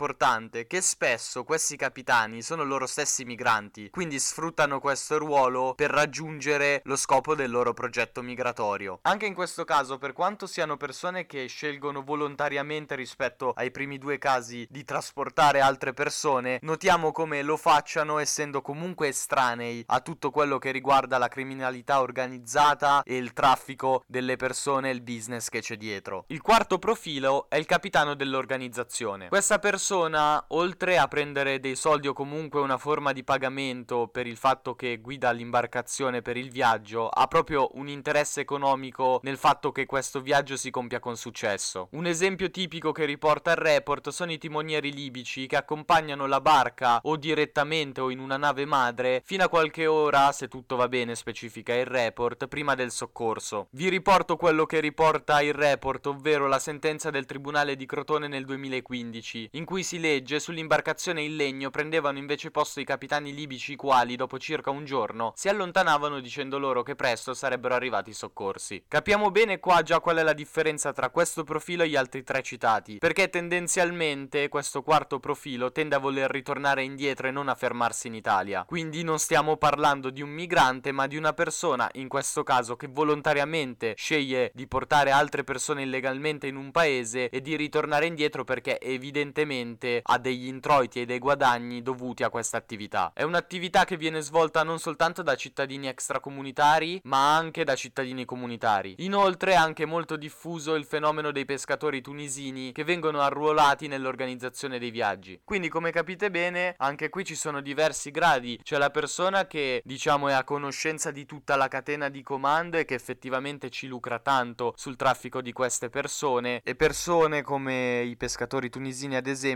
che 0.67 0.79
spesso 0.79 1.43
questi 1.43 1.75
capitani 1.75 2.41
sono 2.41 2.63
loro 2.63 2.87
stessi 2.87 3.25
migranti, 3.25 3.89
quindi 3.89 4.17
sfruttano 4.17 4.79
questo 4.79 5.17
ruolo 5.17 5.73
per 5.75 5.89
raggiungere 5.89 6.81
lo 6.85 6.95
scopo 6.95 7.35
del 7.35 7.51
loro 7.51 7.73
progetto 7.73 8.21
migratorio. 8.21 8.99
Anche 9.01 9.25
in 9.25 9.33
questo 9.33 9.65
caso, 9.65 9.97
per 9.97 10.13
quanto 10.13 10.47
siano 10.47 10.77
persone 10.77 11.25
che 11.25 11.47
scelgono 11.47 12.01
volontariamente 12.01 12.95
rispetto 12.95 13.51
ai 13.55 13.71
primi 13.71 13.97
due 13.97 14.17
casi 14.17 14.65
di 14.69 14.85
trasportare 14.85 15.59
altre 15.59 15.93
persone, 15.93 16.59
notiamo 16.61 17.11
come 17.11 17.41
lo 17.41 17.57
facciano 17.57 18.19
essendo 18.19 18.61
comunque 18.61 19.09
estranei 19.09 19.83
a 19.87 19.99
tutto 19.99 20.31
quello 20.31 20.59
che 20.59 20.71
riguarda 20.71 21.17
la 21.17 21.27
criminalità 21.27 21.99
organizzata 21.99 23.03
e 23.03 23.17
il 23.17 23.33
traffico 23.33 24.03
delle 24.07 24.37
persone 24.37 24.89
e 24.89 24.93
il 24.93 25.01
business 25.01 25.49
che 25.49 25.59
c'è 25.59 25.75
dietro. 25.75 26.23
Il 26.27 26.41
quarto 26.41 26.79
profilo 26.79 27.49
è 27.49 27.57
il 27.57 27.65
capitano 27.65 28.13
dell'organizzazione. 28.13 29.27
Questa 29.27 29.59
persona, 29.59 29.87
oltre 29.95 30.97
a 30.97 31.07
prendere 31.07 31.59
dei 31.59 31.75
soldi 31.75 32.07
o 32.07 32.13
comunque 32.13 32.59
una 32.59 32.77
forma 32.77 33.11
di 33.11 33.23
pagamento 33.23 34.07
per 34.07 34.27
il 34.27 34.37
fatto 34.37 34.75
che 34.75 34.97
guida 34.97 35.31
l'imbarcazione 35.31 36.21
per 36.21 36.37
il 36.37 36.49
viaggio, 36.49 37.07
ha 37.07 37.27
proprio 37.27 37.69
un 37.73 37.87
interesse 37.87 38.41
economico 38.41 39.19
nel 39.23 39.37
fatto 39.37 39.71
che 39.71 39.85
questo 39.85 40.21
viaggio 40.21 40.57
si 40.57 40.69
compia 40.69 40.99
con 40.99 41.17
successo. 41.17 41.87
Un 41.91 42.05
esempio 42.05 42.49
tipico 42.51 42.91
che 42.91 43.05
riporta 43.05 43.51
il 43.51 43.57
report 43.57 44.09
sono 44.09 44.31
i 44.31 44.37
timonieri 44.37 44.93
libici 44.93 45.47
che 45.47 45.55
accompagnano 45.55 46.25
la 46.25 46.41
barca 46.41 46.99
o 47.03 47.15
direttamente 47.15 48.01
o 48.01 48.09
in 48.09 48.19
una 48.19 48.37
nave 48.37 48.65
madre 48.65 49.21
fino 49.25 49.43
a 49.43 49.49
qualche 49.49 49.87
ora, 49.87 50.31
se 50.31 50.47
tutto 50.47 50.75
va 50.75 50.87
bene, 50.87 51.15
specifica 51.15 51.73
il 51.73 51.85
report, 51.85 52.47
prima 52.47 52.75
del 52.75 52.91
soccorso. 52.91 53.67
Vi 53.71 53.89
riporto 53.89 54.35
quello 54.35 54.65
che 54.65 54.79
riporta 54.79 55.41
il 55.41 55.53
report, 55.53 56.07
ovvero 56.07 56.47
la 56.47 56.59
sentenza 56.59 57.09
del 57.09 57.25
Tribunale 57.25 57.75
di 57.75 57.85
Crotone 57.85 58.27
nel 58.27 58.45
2015, 58.45 59.49
in 59.53 59.65
cui 59.65 59.78
si 59.83 59.99
legge 59.99 60.39
sull'imbarcazione 60.39 61.21
in 61.21 61.35
legno 61.35 61.69
prendevano 61.69 62.17
invece 62.17 62.51
posto 62.51 62.79
i 62.79 62.85
capitani 62.85 63.33
libici 63.33 63.73
i 63.73 63.75
quali, 63.75 64.15
dopo 64.15 64.39
circa 64.39 64.69
un 64.69 64.85
giorno, 64.85 65.33
si 65.35 65.49
allontanavano 65.49 66.19
dicendo 66.19 66.57
loro 66.57 66.83
che 66.83 66.95
presto 66.95 67.33
sarebbero 67.33 67.73
arrivati 67.73 68.11
i 68.11 68.13
soccorsi. 68.13 68.83
Capiamo 68.87 69.31
bene 69.31 69.59
qua 69.59 69.81
già 69.83 69.99
qual 69.99 70.17
è 70.17 70.23
la 70.23 70.33
differenza 70.33 70.93
tra 70.93 71.09
questo 71.09 71.43
profilo 71.43 71.83
e 71.83 71.89
gli 71.89 71.95
altri 71.95 72.23
tre 72.23 72.41
citati, 72.41 72.97
perché 72.97 73.29
tendenzialmente 73.29 74.49
questo 74.49 74.81
quarto 74.81 75.19
profilo 75.19 75.71
tende 75.71 75.95
a 75.95 75.99
voler 75.99 76.29
ritornare 76.29 76.83
indietro 76.83 77.27
e 77.27 77.31
non 77.31 77.49
a 77.49 77.55
fermarsi 77.55 78.07
in 78.07 78.15
Italia. 78.15 78.63
Quindi 78.65 79.03
non 79.03 79.19
stiamo 79.19 79.57
parlando 79.57 80.09
di 80.09 80.21
un 80.21 80.29
migrante, 80.29 80.91
ma 80.91 81.07
di 81.07 81.17
una 81.17 81.33
persona, 81.33 81.89
in 81.93 82.07
questo 82.07 82.43
caso, 82.43 82.75
che 82.75 82.87
volontariamente 82.87 83.93
sceglie 83.97 84.51
di 84.53 84.67
portare 84.67 85.11
altre 85.11 85.43
persone 85.43 85.83
illegalmente 85.83 86.47
in 86.47 86.55
un 86.55 86.71
paese 86.71 87.29
e 87.29 87.41
di 87.41 87.55
ritornare 87.55 88.05
indietro 88.05 88.43
perché 88.43 88.79
evidentemente 88.79 89.57
ha 90.03 90.17
degli 90.17 90.47
introiti 90.47 91.01
e 91.01 91.05
dei 91.05 91.19
guadagni 91.19 91.81
dovuti 91.81 92.23
a 92.23 92.29
questa 92.29 92.57
attività. 92.57 93.11
È 93.13 93.23
un'attività 93.23 93.85
che 93.85 93.97
viene 93.97 94.21
svolta 94.21 94.63
non 94.63 94.79
soltanto 94.79 95.21
da 95.21 95.35
cittadini 95.35 95.87
extracomunitari, 95.87 97.01
ma 97.03 97.35
anche 97.35 97.63
da 97.63 97.75
cittadini 97.75 98.25
comunitari. 98.25 98.95
Inoltre 98.99 99.53
è 99.53 99.55
anche 99.55 99.85
molto 99.85 100.15
diffuso 100.15 100.75
il 100.75 100.85
fenomeno 100.85 101.31
dei 101.31 101.45
pescatori 101.45 102.01
tunisini 102.01 102.71
che 102.71 102.83
vengono 102.83 103.21
arruolati 103.21 103.87
nell'organizzazione 103.87 104.79
dei 104.79 104.91
viaggi. 104.91 105.41
Quindi 105.43 105.69
come 105.69 105.91
capite 105.91 106.31
bene, 106.31 106.75
anche 106.77 107.09
qui 107.09 107.25
ci 107.25 107.35
sono 107.35 107.61
diversi 107.61 108.11
gradi, 108.11 108.59
c'è 108.63 108.77
la 108.77 108.89
persona 108.89 109.47
che 109.47 109.81
diciamo 109.83 110.29
è 110.29 110.33
a 110.33 110.43
conoscenza 110.43 111.11
di 111.11 111.25
tutta 111.25 111.55
la 111.55 111.67
catena 111.67 112.09
di 112.09 112.21
comando 112.21 112.77
e 112.77 112.85
che 112.85 112.93
effettivamente 112.93 113.69
ci 113.69 113.87
lucra 113.87 114.19
tanto 114.19 114.73
sul 114.75 114.95
traffico 114.95 115.41
di 115.41 115.51
queste 115.51 115.89
persone 115.89 116.61
e 116.63 116.75
persone 116.75 117.41
come 117.41 118.01
i 118.01 118.15
pescatori 118.15 118.69
tunisini 118.69 119.15
ad 119.15 119.27
esempio 119.27 119.47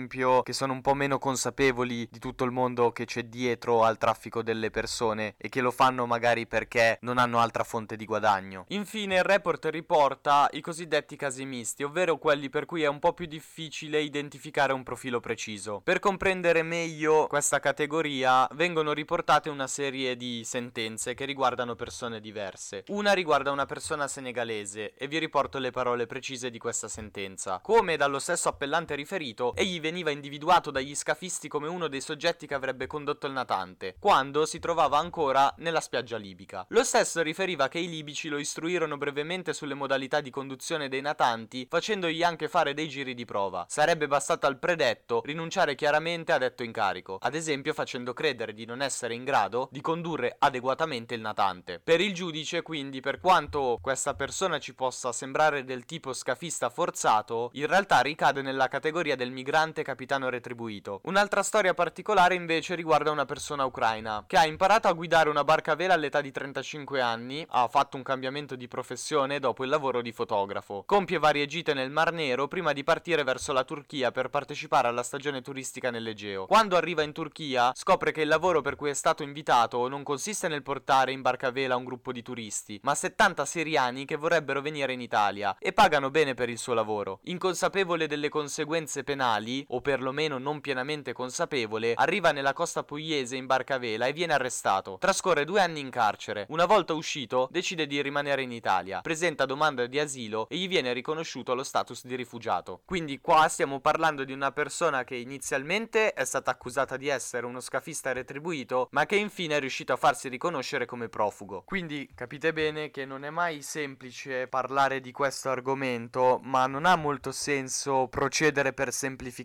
che 0.44 0.54
sono 0.54 0.74
un 0.74 0.82
po' 0.82 0.94
meno 0.94 1.20
consapevoli 1.20 2.08
di 2.10 2.20
tutto 2.20 2.44
il 2.44 2.52
mondo 2.52 2.92
che 2.92 3.06
c'è 3.06 3.24
dietro 3.24 3.84
al 3.84 3.98
traffico 3.98 4.42
delle 4.42 4.72
persone 4.72 5.36
e 5.38 5.50
che 5.50 5.62
lo 5.62 5.72
fanno 5.72 6.06
magari 6.06 6.48
perché 6.48 6.98
non 7.02 7.18
hanno 7.18 7.40
altra 7.40 7.64
fonte 7.64 7.96
di 7.96 8.06
guadagno. 8.06 8.66
Infine 8.70 9.18
il 9.18 9.24
report 9.24 9.66
riporta 9.66 10.48
i 10.52 10.62
cosiddetti 10.62 11.16
casi 11.16 11.46
misti, 11.46 11.84
ovvero 11.84 12.18
quelli 12.18 12.50
per 12.50 12.66
cui 12.66 12.84
è 12.84 12.88
un 12.88 13.00
po' 13.00 13.14
più 13.14 13.26
difficile 13.26 14.02
identificare 14.02 14.74
un 14.74 14.84
profilo 14.84 15.20
preciso. 15.20 15.82
Per 15.84 16.00
comprendere 16.00 16.64
meglio 16.64 17.28
questa 17.28 17.60
categoria 17.60 18.48
vengono 18.54 18.94
riportate 18.94 19.50
una 19.50 19.68
serie 19.68 20.16
di 20.16 20.44
sentenze 20.44 21.14
che 21.14 21.26
riguardano 21.26 21.76
persone 21.76 22.20
diverse. 22.20 22.84
Una 22.88 23.14
riguarda 23.14 23.52
una 23.52 23.66
persona 23.66 24.08
senegalese 24.08 24.94
e 24.96 25.08
vi 25.08 25.20
riporto 25.20 25.60
le 25.60 25.72
parole 25.72 26.06
precise 26.06 26.50
di 26.50 26.58
questa 26.58 26.88
sentenza. 26.88 27.60
Come 27.62 27.98
dallo 27.98 28.20
stesso 28.20 28.50
appellante 28.50 28.96
riferito, 28.96 29.56
egli 29.56 29.80
veniva 29.84 30.12
individuato 30.12 30.72
dagli 30.72 30.96
scafisti 30.96 31.50
come 31.50 31.68
uno 31.68 31.90
dei 31.90 32.00
soggetti 32.00 32.48
che 32.48 32.54
avrebbe 32.54 32.88
condotto 32.88 33.28
il 33.28 33.34
natante, 33.34 33.98
quando 34.00 34.46
si 34.46 34.60
trovava 34.60 34.98
ancora 34.98 35.54
nella 35.58 35.82
spiaggia 35.82 36.16
libica. 36.16 36.66
Lo 36.70 36.86
stesso 36.86 37.22
riferiva 37.22 37.68
che 37.68 37.80
i 37.80 37.90
libici 37.90 38.30
lo 38.30 38.38
istruirono 38.38 38.98
brevemente 38.98 39.52
sulle 39.52 39.74
modalità 39.74 40.22
di 40.22 40.30
conduzione 40.30 40.88
dei 40.88 41.02
natanti, 41.02 41.68
facendogli 41.70 42.24
anche 42.24 42.48
fare 42.48 42.74
dei 42.74 42.88
giri 42.88 43.14
di 43.14 43.26
prova. 43.26 43.66
Sarebbe 43.68 44.08
bastato 44.08 44.48
al 44.48 44.58
predetto 44.58 45.22
rinunciare 45.26 45.76
chiaramente 45.76 46.32
a 46.32 46.38
detto 46.38 46.64
incarico, 46.64 47.18
ad 47.20 47.36
esempio 47.36 47.74
facendo 47.74 48.14
credere 48.14 48.54
di 48.54 48.64
non 48.64 48.82
essere 48.82 49.16
in 49.16 49.26
grado 49.26 49.68
di 49.70 49.82
condurre 49.82 50.38
adeguatamente 50.40 51.14
il 51.14 51.20
natante. 51.20 51.82
Per 51.84 52.00
il 52.00 52.14
giudice, 52.14 52.62
quindi, 52.62 53.02
per 53.02 53.20
quanto 53.20 53.80
questa 53.82 54.14
persona 54.14 54.60
ci 54.60 54.74
possa 54.74 55.12
sembrare 55.12 55.66
del 55.66 55.84
tipo 55.84 56.14
scafista 56.14 56.70
forzato, 56.70 57.50
in 57.56 57.68
realtà 57.68 58.00
ricade 58.00 58.42
nella 58.42 58.70
categoria 58.70 59.18
del 59.18 59.32
migrante 59.32 59.72
capitano 59.82 60.30
retribuito. 60.30 61.02
Un'altra 61.06 61.42
storia 61.42 61.74
particolare 61.74 62.36
invece 62.36 62.76
riguarda 62.76 63.10
una 63.10 63.26
persona 63.26 63.66
ucraina 63.66 64.26
che 64.28 64.38
ha 64.38 64.46
imparato 64.46 64.88
a 64.88 64.94
guidare 64.94 65.30
una 65.30 65.44
barca 65.44 65.72
a 65.72 65.76
vela 65.76 65.96
all'età 65.96 66.22
di 66.22 66.32
35 66.32 67.02
anni, 67.02 67.44
ha 67.50 67.68
fatto 67.68 67.98
un 67.98 68.04
cambiamento 68.04 68.56
di 68.56 68.68
professione 68.68 69.40
dopo 69.40 69.64
il 69.64 69.70
lavoro 69.70 70.02
di 70.02 70.12
fotografo. 70.12 70.84
Compie 70.86 71.18
varie 71.18 71.48
gite 71.48 71.74
nel 71.74 71.90
Mar 71.90 72.14
Nero 72.14 72.48
prima 72.48 72.74
di 72.74 72.84
partire 72.84 73.24
verso 73.24 73.54
la 73.54 73.64
Turchia 73.64 74.12
per 74.12 74.30
partecipare 74.30 74.88
alla 74.88 75.04
stagione 75.04 75.42
turistica 75.42 75.90
nell'Egeo. 75.90 76.46
Quando 76.46 76.76
arriva 76.76 77.02
in 77.02 77.14
Turchia 77.14 77.72
scopre 77.74 78.12
che 78.12 78.22
il 78.22 78.28
lavoro 78.28 78.62
per 78.62 78.76
cui 78.76 78.90
è 78.90 78.94
stato 78.94 79.24
invitato 79.24 79.88
non 79.88 80.04
consiste 80.04 80.48
nel 80.48 80.62
portare 80.62 81.12
in 81.12 81.22
barca 81.22 81.48
a 81.48 81.52
vela 81.52 81.76
un 81.76 81.84
gruppo 81.84 82.12
di 82.12 82.22
turisti, 82.22 82.80
ma 82.84 82.94
70 82.94 83.46
siriani 83.46 84.06
che 84.06 84.16
vorrebbero 84.16 84.62
venire 84.62 84.94
in 84.94 85.02
Italia 85.02 85.56
e 85.60 85.74
pagano 85.74 86.10
bene 86.10 86.34
per 86.34 86.50
il 86.50 86.58
suo 86.58 86.74
lavoro. 86.74 87.20
Inconsapevole 87.24 88.08
delle 88.08 88.30
conseguenze 88.30 89.04
penali, 89.04 89.63
o 89.70 89.82
perlomeno 89.82 90.38
non 90.38 90.62
pienamente 90.62 91.14
consapevole, 91.14 91.94
arriva 91.96 92.32
nella 92.32 92.54
costa 92.54 92.84
pugliese 92.84 93.36
in 93.36 93.46
barca 93.46 93.76
a 93.76 93.80
vela 93.80 94.06
e 94.06 94.14
viene 94.14 94.34
arrestato. 94.34 94.98
Trascorre 95.00 95.46
due 95.46 95.62
anni 95.62 95.80
in 95.80 95.90
carcere. 95.90 96.46
Una 96.50 96.66
volta 96.66 96.94
uscito, 96.94 97.48
decide 97.52 97.88
di 97.88 98.02
rimanere 98.02 98.42
in 98.42 98.52
Italia, 98.52 99.02
presenta 99.02 99.46
domanda 99.46 99.86
di 99.86 100.00
asilo 100.00 100.48
e 100.50 100.58
gli 100.58 100.68
viene 100.68 100.94
riconosciuto 100.94 101.54
lo 101.54 101.64
status 101.64 102.06
di 102.06 102.16
rifugiato. 102.16 102.82
Quindi 102.86 103.20
qua 103.20 103.48
stiamo 103.48 103.80
parlando 103.80 104.24
di 104.24 104.34
una 104.34 104.52
persona 104.52 105.04
che 105.04 105.16
inizialmente 105.16 106.14
è 106.14 106.26
stata 106.26 106.52
accusata 106.52 106.98
di 106.98 107.08
essere 107.08 107.46
uno 107.46 107.60
scafista 107.60 108.12
retribuito, 108.12 108.88
ma 108.92 109.06
che 109.06 109.16
infine 109.16 109.58
è 109.58 109.60
riuscito 109.60 109.94
a 109.94 109.98
farsi 109.98 110.30
riconoscere 110.30 110.86
come 110.86 111.10
profugo. 111.10 111.64
Quindi 111.66 112.10
capite 112.14 112.54
bene 112.54 112.92
che 112.92 113.06
non 113.06 113.26
è 113.26 113.30
mai 113.30 113.62
semplice 113.62 114.48
parlare 114.48 115.00
di 115.02 115.12
questo 115.12 115.50
argomento, 115.50 116.40
ma 116.44 116.68
non 116.68 116.86
ha 116.86 116.96
molto 116.96 117.32
senso 117.32 118.08
procedere 118.08 118.74
per 118.74 118.92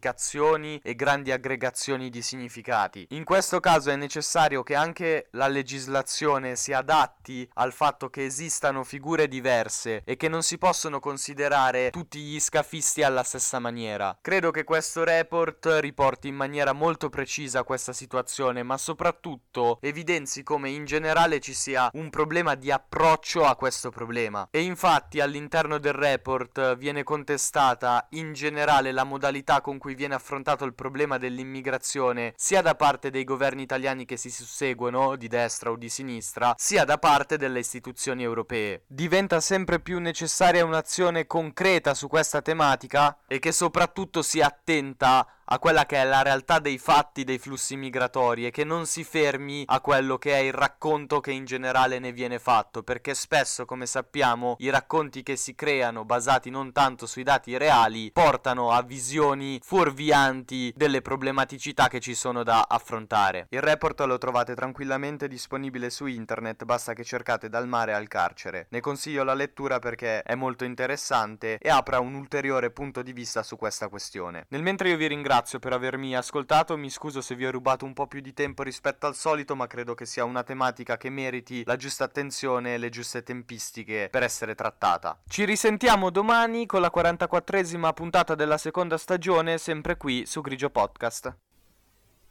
semplificazioni 0.08 0.80
e 0.82 0.94
grandi 0.94 1.32
aggregazioni 1.32 2.08
di 2.08 2.22
significati. 2.22 3.06
In 3.10 3.24
questo 3.24 3.60
caso 3.60 3.90
è 3.90 3.96
necessario 3.96 4.62
che 4.62 4.74
anche 4.74 5.28
la 5.32 5.48
legislazione 5.48 6.56
si 6.56 6.72
adatti 6.72 7.48
al 7.54 7.72
fatto 7.72 8.08
che 8.08 8.24
esistano 8.24 8.84
figure 8.84 9.28
diverse 9.28 10.02
e 10.04 10.16
che 10.16 10.28
non 10.28 10.42
si 10.42 10.58
possono 10.58 11.00
considerare 11.00 11.90
tutti 11.90 12.20
gli 12.20 12.40
scafisti 12.40 13.02
alla 13.02 13.22
stessa 13.22 13.58
maniera. 13.58 14.16
Credo 14.20 14.50
che 14.50 14.64
questo 14.64 15.04
report 15.04 15.78
riporti 15.80 16.28
in 16.28 16.34
maniera 16.34 16.72
molto 16.72 17.08
precisa 17.08 17.64
questa 17.64 17.92
situazione, 17.92 18.62
ma 18.62 18.78
soprattutto 18.78 19.78
evidenzi 19.80 20.42
come 20.42 20.70
in 20.70 20.84
generale 20.84 21.40
ci 21.40 21.54
sia 21.54 21.90
un 21.94 22.10
problema 22.10 22.54
di 22.54 22.70
approccio 22.70 23.44
a 23.44 23.56
questo 23.56 23.90
problema. 23.90 24.48
E 24.50 24.60
infatti 24.62 25.20
all'interno 25.20 25.78
del 25.78 25.92
report 25.92 26.76
viene 26.76 27.02
contestata 27.02 28.06
in 28.10 28.32
generale 28.32 28.92
la 28.92 29.04
modalità 29.04 29.60
con 29.60 29.78
cui 29.78 29.94
viene 29.98 30.14
affrontato 30.14 30.64
il 30.64 30.74
problema 30.74 31.18
dell'immigrazione 31.18 32.32
sia 32.36 32.62
da 32.62 32.76
parte 32.76 33.10
dei 33.10 33.24
governi 33.24 33.62
italiani 33.62 34.04
che 34.04 34.16
si 34.16 34.30
susseguono, 34.30 35.16
di 35.16 35.26
destra 35.26 35.72
o 35.72 35.76
di 35.76 35.88
sinistra, 35.88 36.54
sia 36.56 36.84
da 36.84 36.98
parte 36.98 37.36
delle 37.36 37.58
istituzioni 37.58 38.22
europee. 38.22 38.84
Diventa 38.86 39.40
sempre 39.40 39.80
più 39.80 39.98
necessaria 39.98 40.64
un'azione 40.64 41.26
concreta 41.26 41.94
su 41.94 42.06
questa 42.06 42.40
tematica 42.40 43.18
e 43.26 43.40
che 43.40 43.50
soprattutto 43.50 44.22
sia 44.22 44.46
attenta 44.46 45.26
a 45.50 45.58
quella 45.58 45.86
che 45.86 45.96
è 45.96 46.04
la 46.04 46.22
realtà 46.22 46.58
dei 46.58 46.76
fatti 46.76 47.24
dei 47.24 47.38
flussi 47.38 47.76
migratori 47.76 48.44
e 48.44 48.50
che 48.50 48.64
non 48.64 48.84
si 48.84 49.02
fermi 49.02 49.62
a 49.66 49.80
quello 49.80 50.18
che 50.18 50.34
è 50.34 50.38
il 50.38 50.52
racconto 50.52 51.20
che 51.20 51.30
in 51.32 51.46
generale 51.46 51.98
ne 51.98 52.12
viene 52.12 52.38
fatto, 52.38 52.82
perché 52.82 53.14
spesso, 53.14 53.64
come 53.64 53.86
sappiamo, 53.86 54.56
i 54.58 54.68
racconti 54.68 55.22
che 55.22 55.36
si 55.36 55.54
creano 55.54 56.04
basati 56.04 56.50
non 56.50 56.72
tanto 56.72 57.06
sui 57.06 57.22
dati 57.22 57.56
reali 57.56 58.10
portano 58.12 58.72
a 58.72 58.82
visioni 58.82 59.58
fuorvianti 59.62 60.72
delle 60.76 61.00
problematicità 61.00 61.88
che 61.88 62.00
ci 62.00 62.14
sono 62.14 62.42
da 62.42 62.66
affrontare. 62.68 63.46
Il 63.48 63.62
report 63.62 64.00
lo 64.00 64.18
trovate 64.18 64.54
tranquillamente 64.54 65.28
disponibile 65.28 65.88
su 65.88 66.04
internet, 66.04 66.64
basta 66.64 66.92
che 66.92 67.04
cercate 67.04 67.48
dal 67.48 67.66
mare 67.66 67.94
al 67.94 68.06
carcere. 68.06 68.66
Ne 68.70 68.80
consiglio 68.80 69.24
la 69.24 69.34
lettura 69.34 69.78
perché 69.78 70.22
è 70.22 70.34
molto 70.34 70.64
interessante 70.64 71.58
e 71.58 71.70
apre 71.70 71.96
un 71.96 72.14
ulteriore 72.14 72.70
punto 72.70 73.02
di 73.02 73.12
vista 73.12 73.42
su 73.42 73.56
questa 73.56 73.88
questione. 73.88 74.44
Nel 74.48 74.62
mentre 74.62 74.90
io 74.90 74.96
vi 74.96 75.06
ringrazio 75.06 75.36
ringrazio 75.38 75.60
per 75.60 75.72
avermi 75.72 76.16
ascoltato, 76.16 76.76
mi 76.76 76.90
scuso 76.90 77.20
se 77.20 77.36
vi 77.36 77.46
ho 77.46 77.52
rubato 77.52 77.84
un 77.84 77.92
po' 77.92 78.08
più 78.08 78.20
di 78.20 78.32
tempo 78.34 78.64
rispetto 78.64 79.06
al 79.06 79.14
solito, 79.14 79.54
ma 79.54 79.68
credo 79.68 79.94
che 79.94 80.04
sia 80.04 80.24
una 80.24 80.42
tematica 80.42 80.96
che 80.96 81.10
meriti 81.10 81.62
la 81.64 81.76
giusta 81.76 82.04
attenzione 82.04 82.74
e 82.74 82.78
le 82.78 82.88
giuste 82.88 83.22
tempistiche 83.22 84.08
per 84.10 84.24
essere 84.24 84.56
trattata. 84.56 85.20
Ci 85.28 85.44
risentiamo 85.44 86.10
domani 86.10 86.66
con 86.66 86.80
la 86.80 86.90
44esima 86.92 87.92
puntata 87.92 88.34
della 88.34 88.58
seconda 88.58 88.96
stagione, 88.98 89.58
sempre 89.58 89.96
qui 89.96 90.26
su 90.26 90.40
Grigio 90.40 90.70
Podcast. 90.70 91.36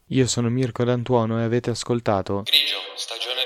Io 0.07 0.27
sono 0.27 0.49
Mirko 0.49 0.83
D'Antuono 0.83 1.39
e 1.39 1.43
avete 1.43 1.69
ascoltato 1.69 2.41
Grigio, 2.43 2.77
stagione 2.95 3.36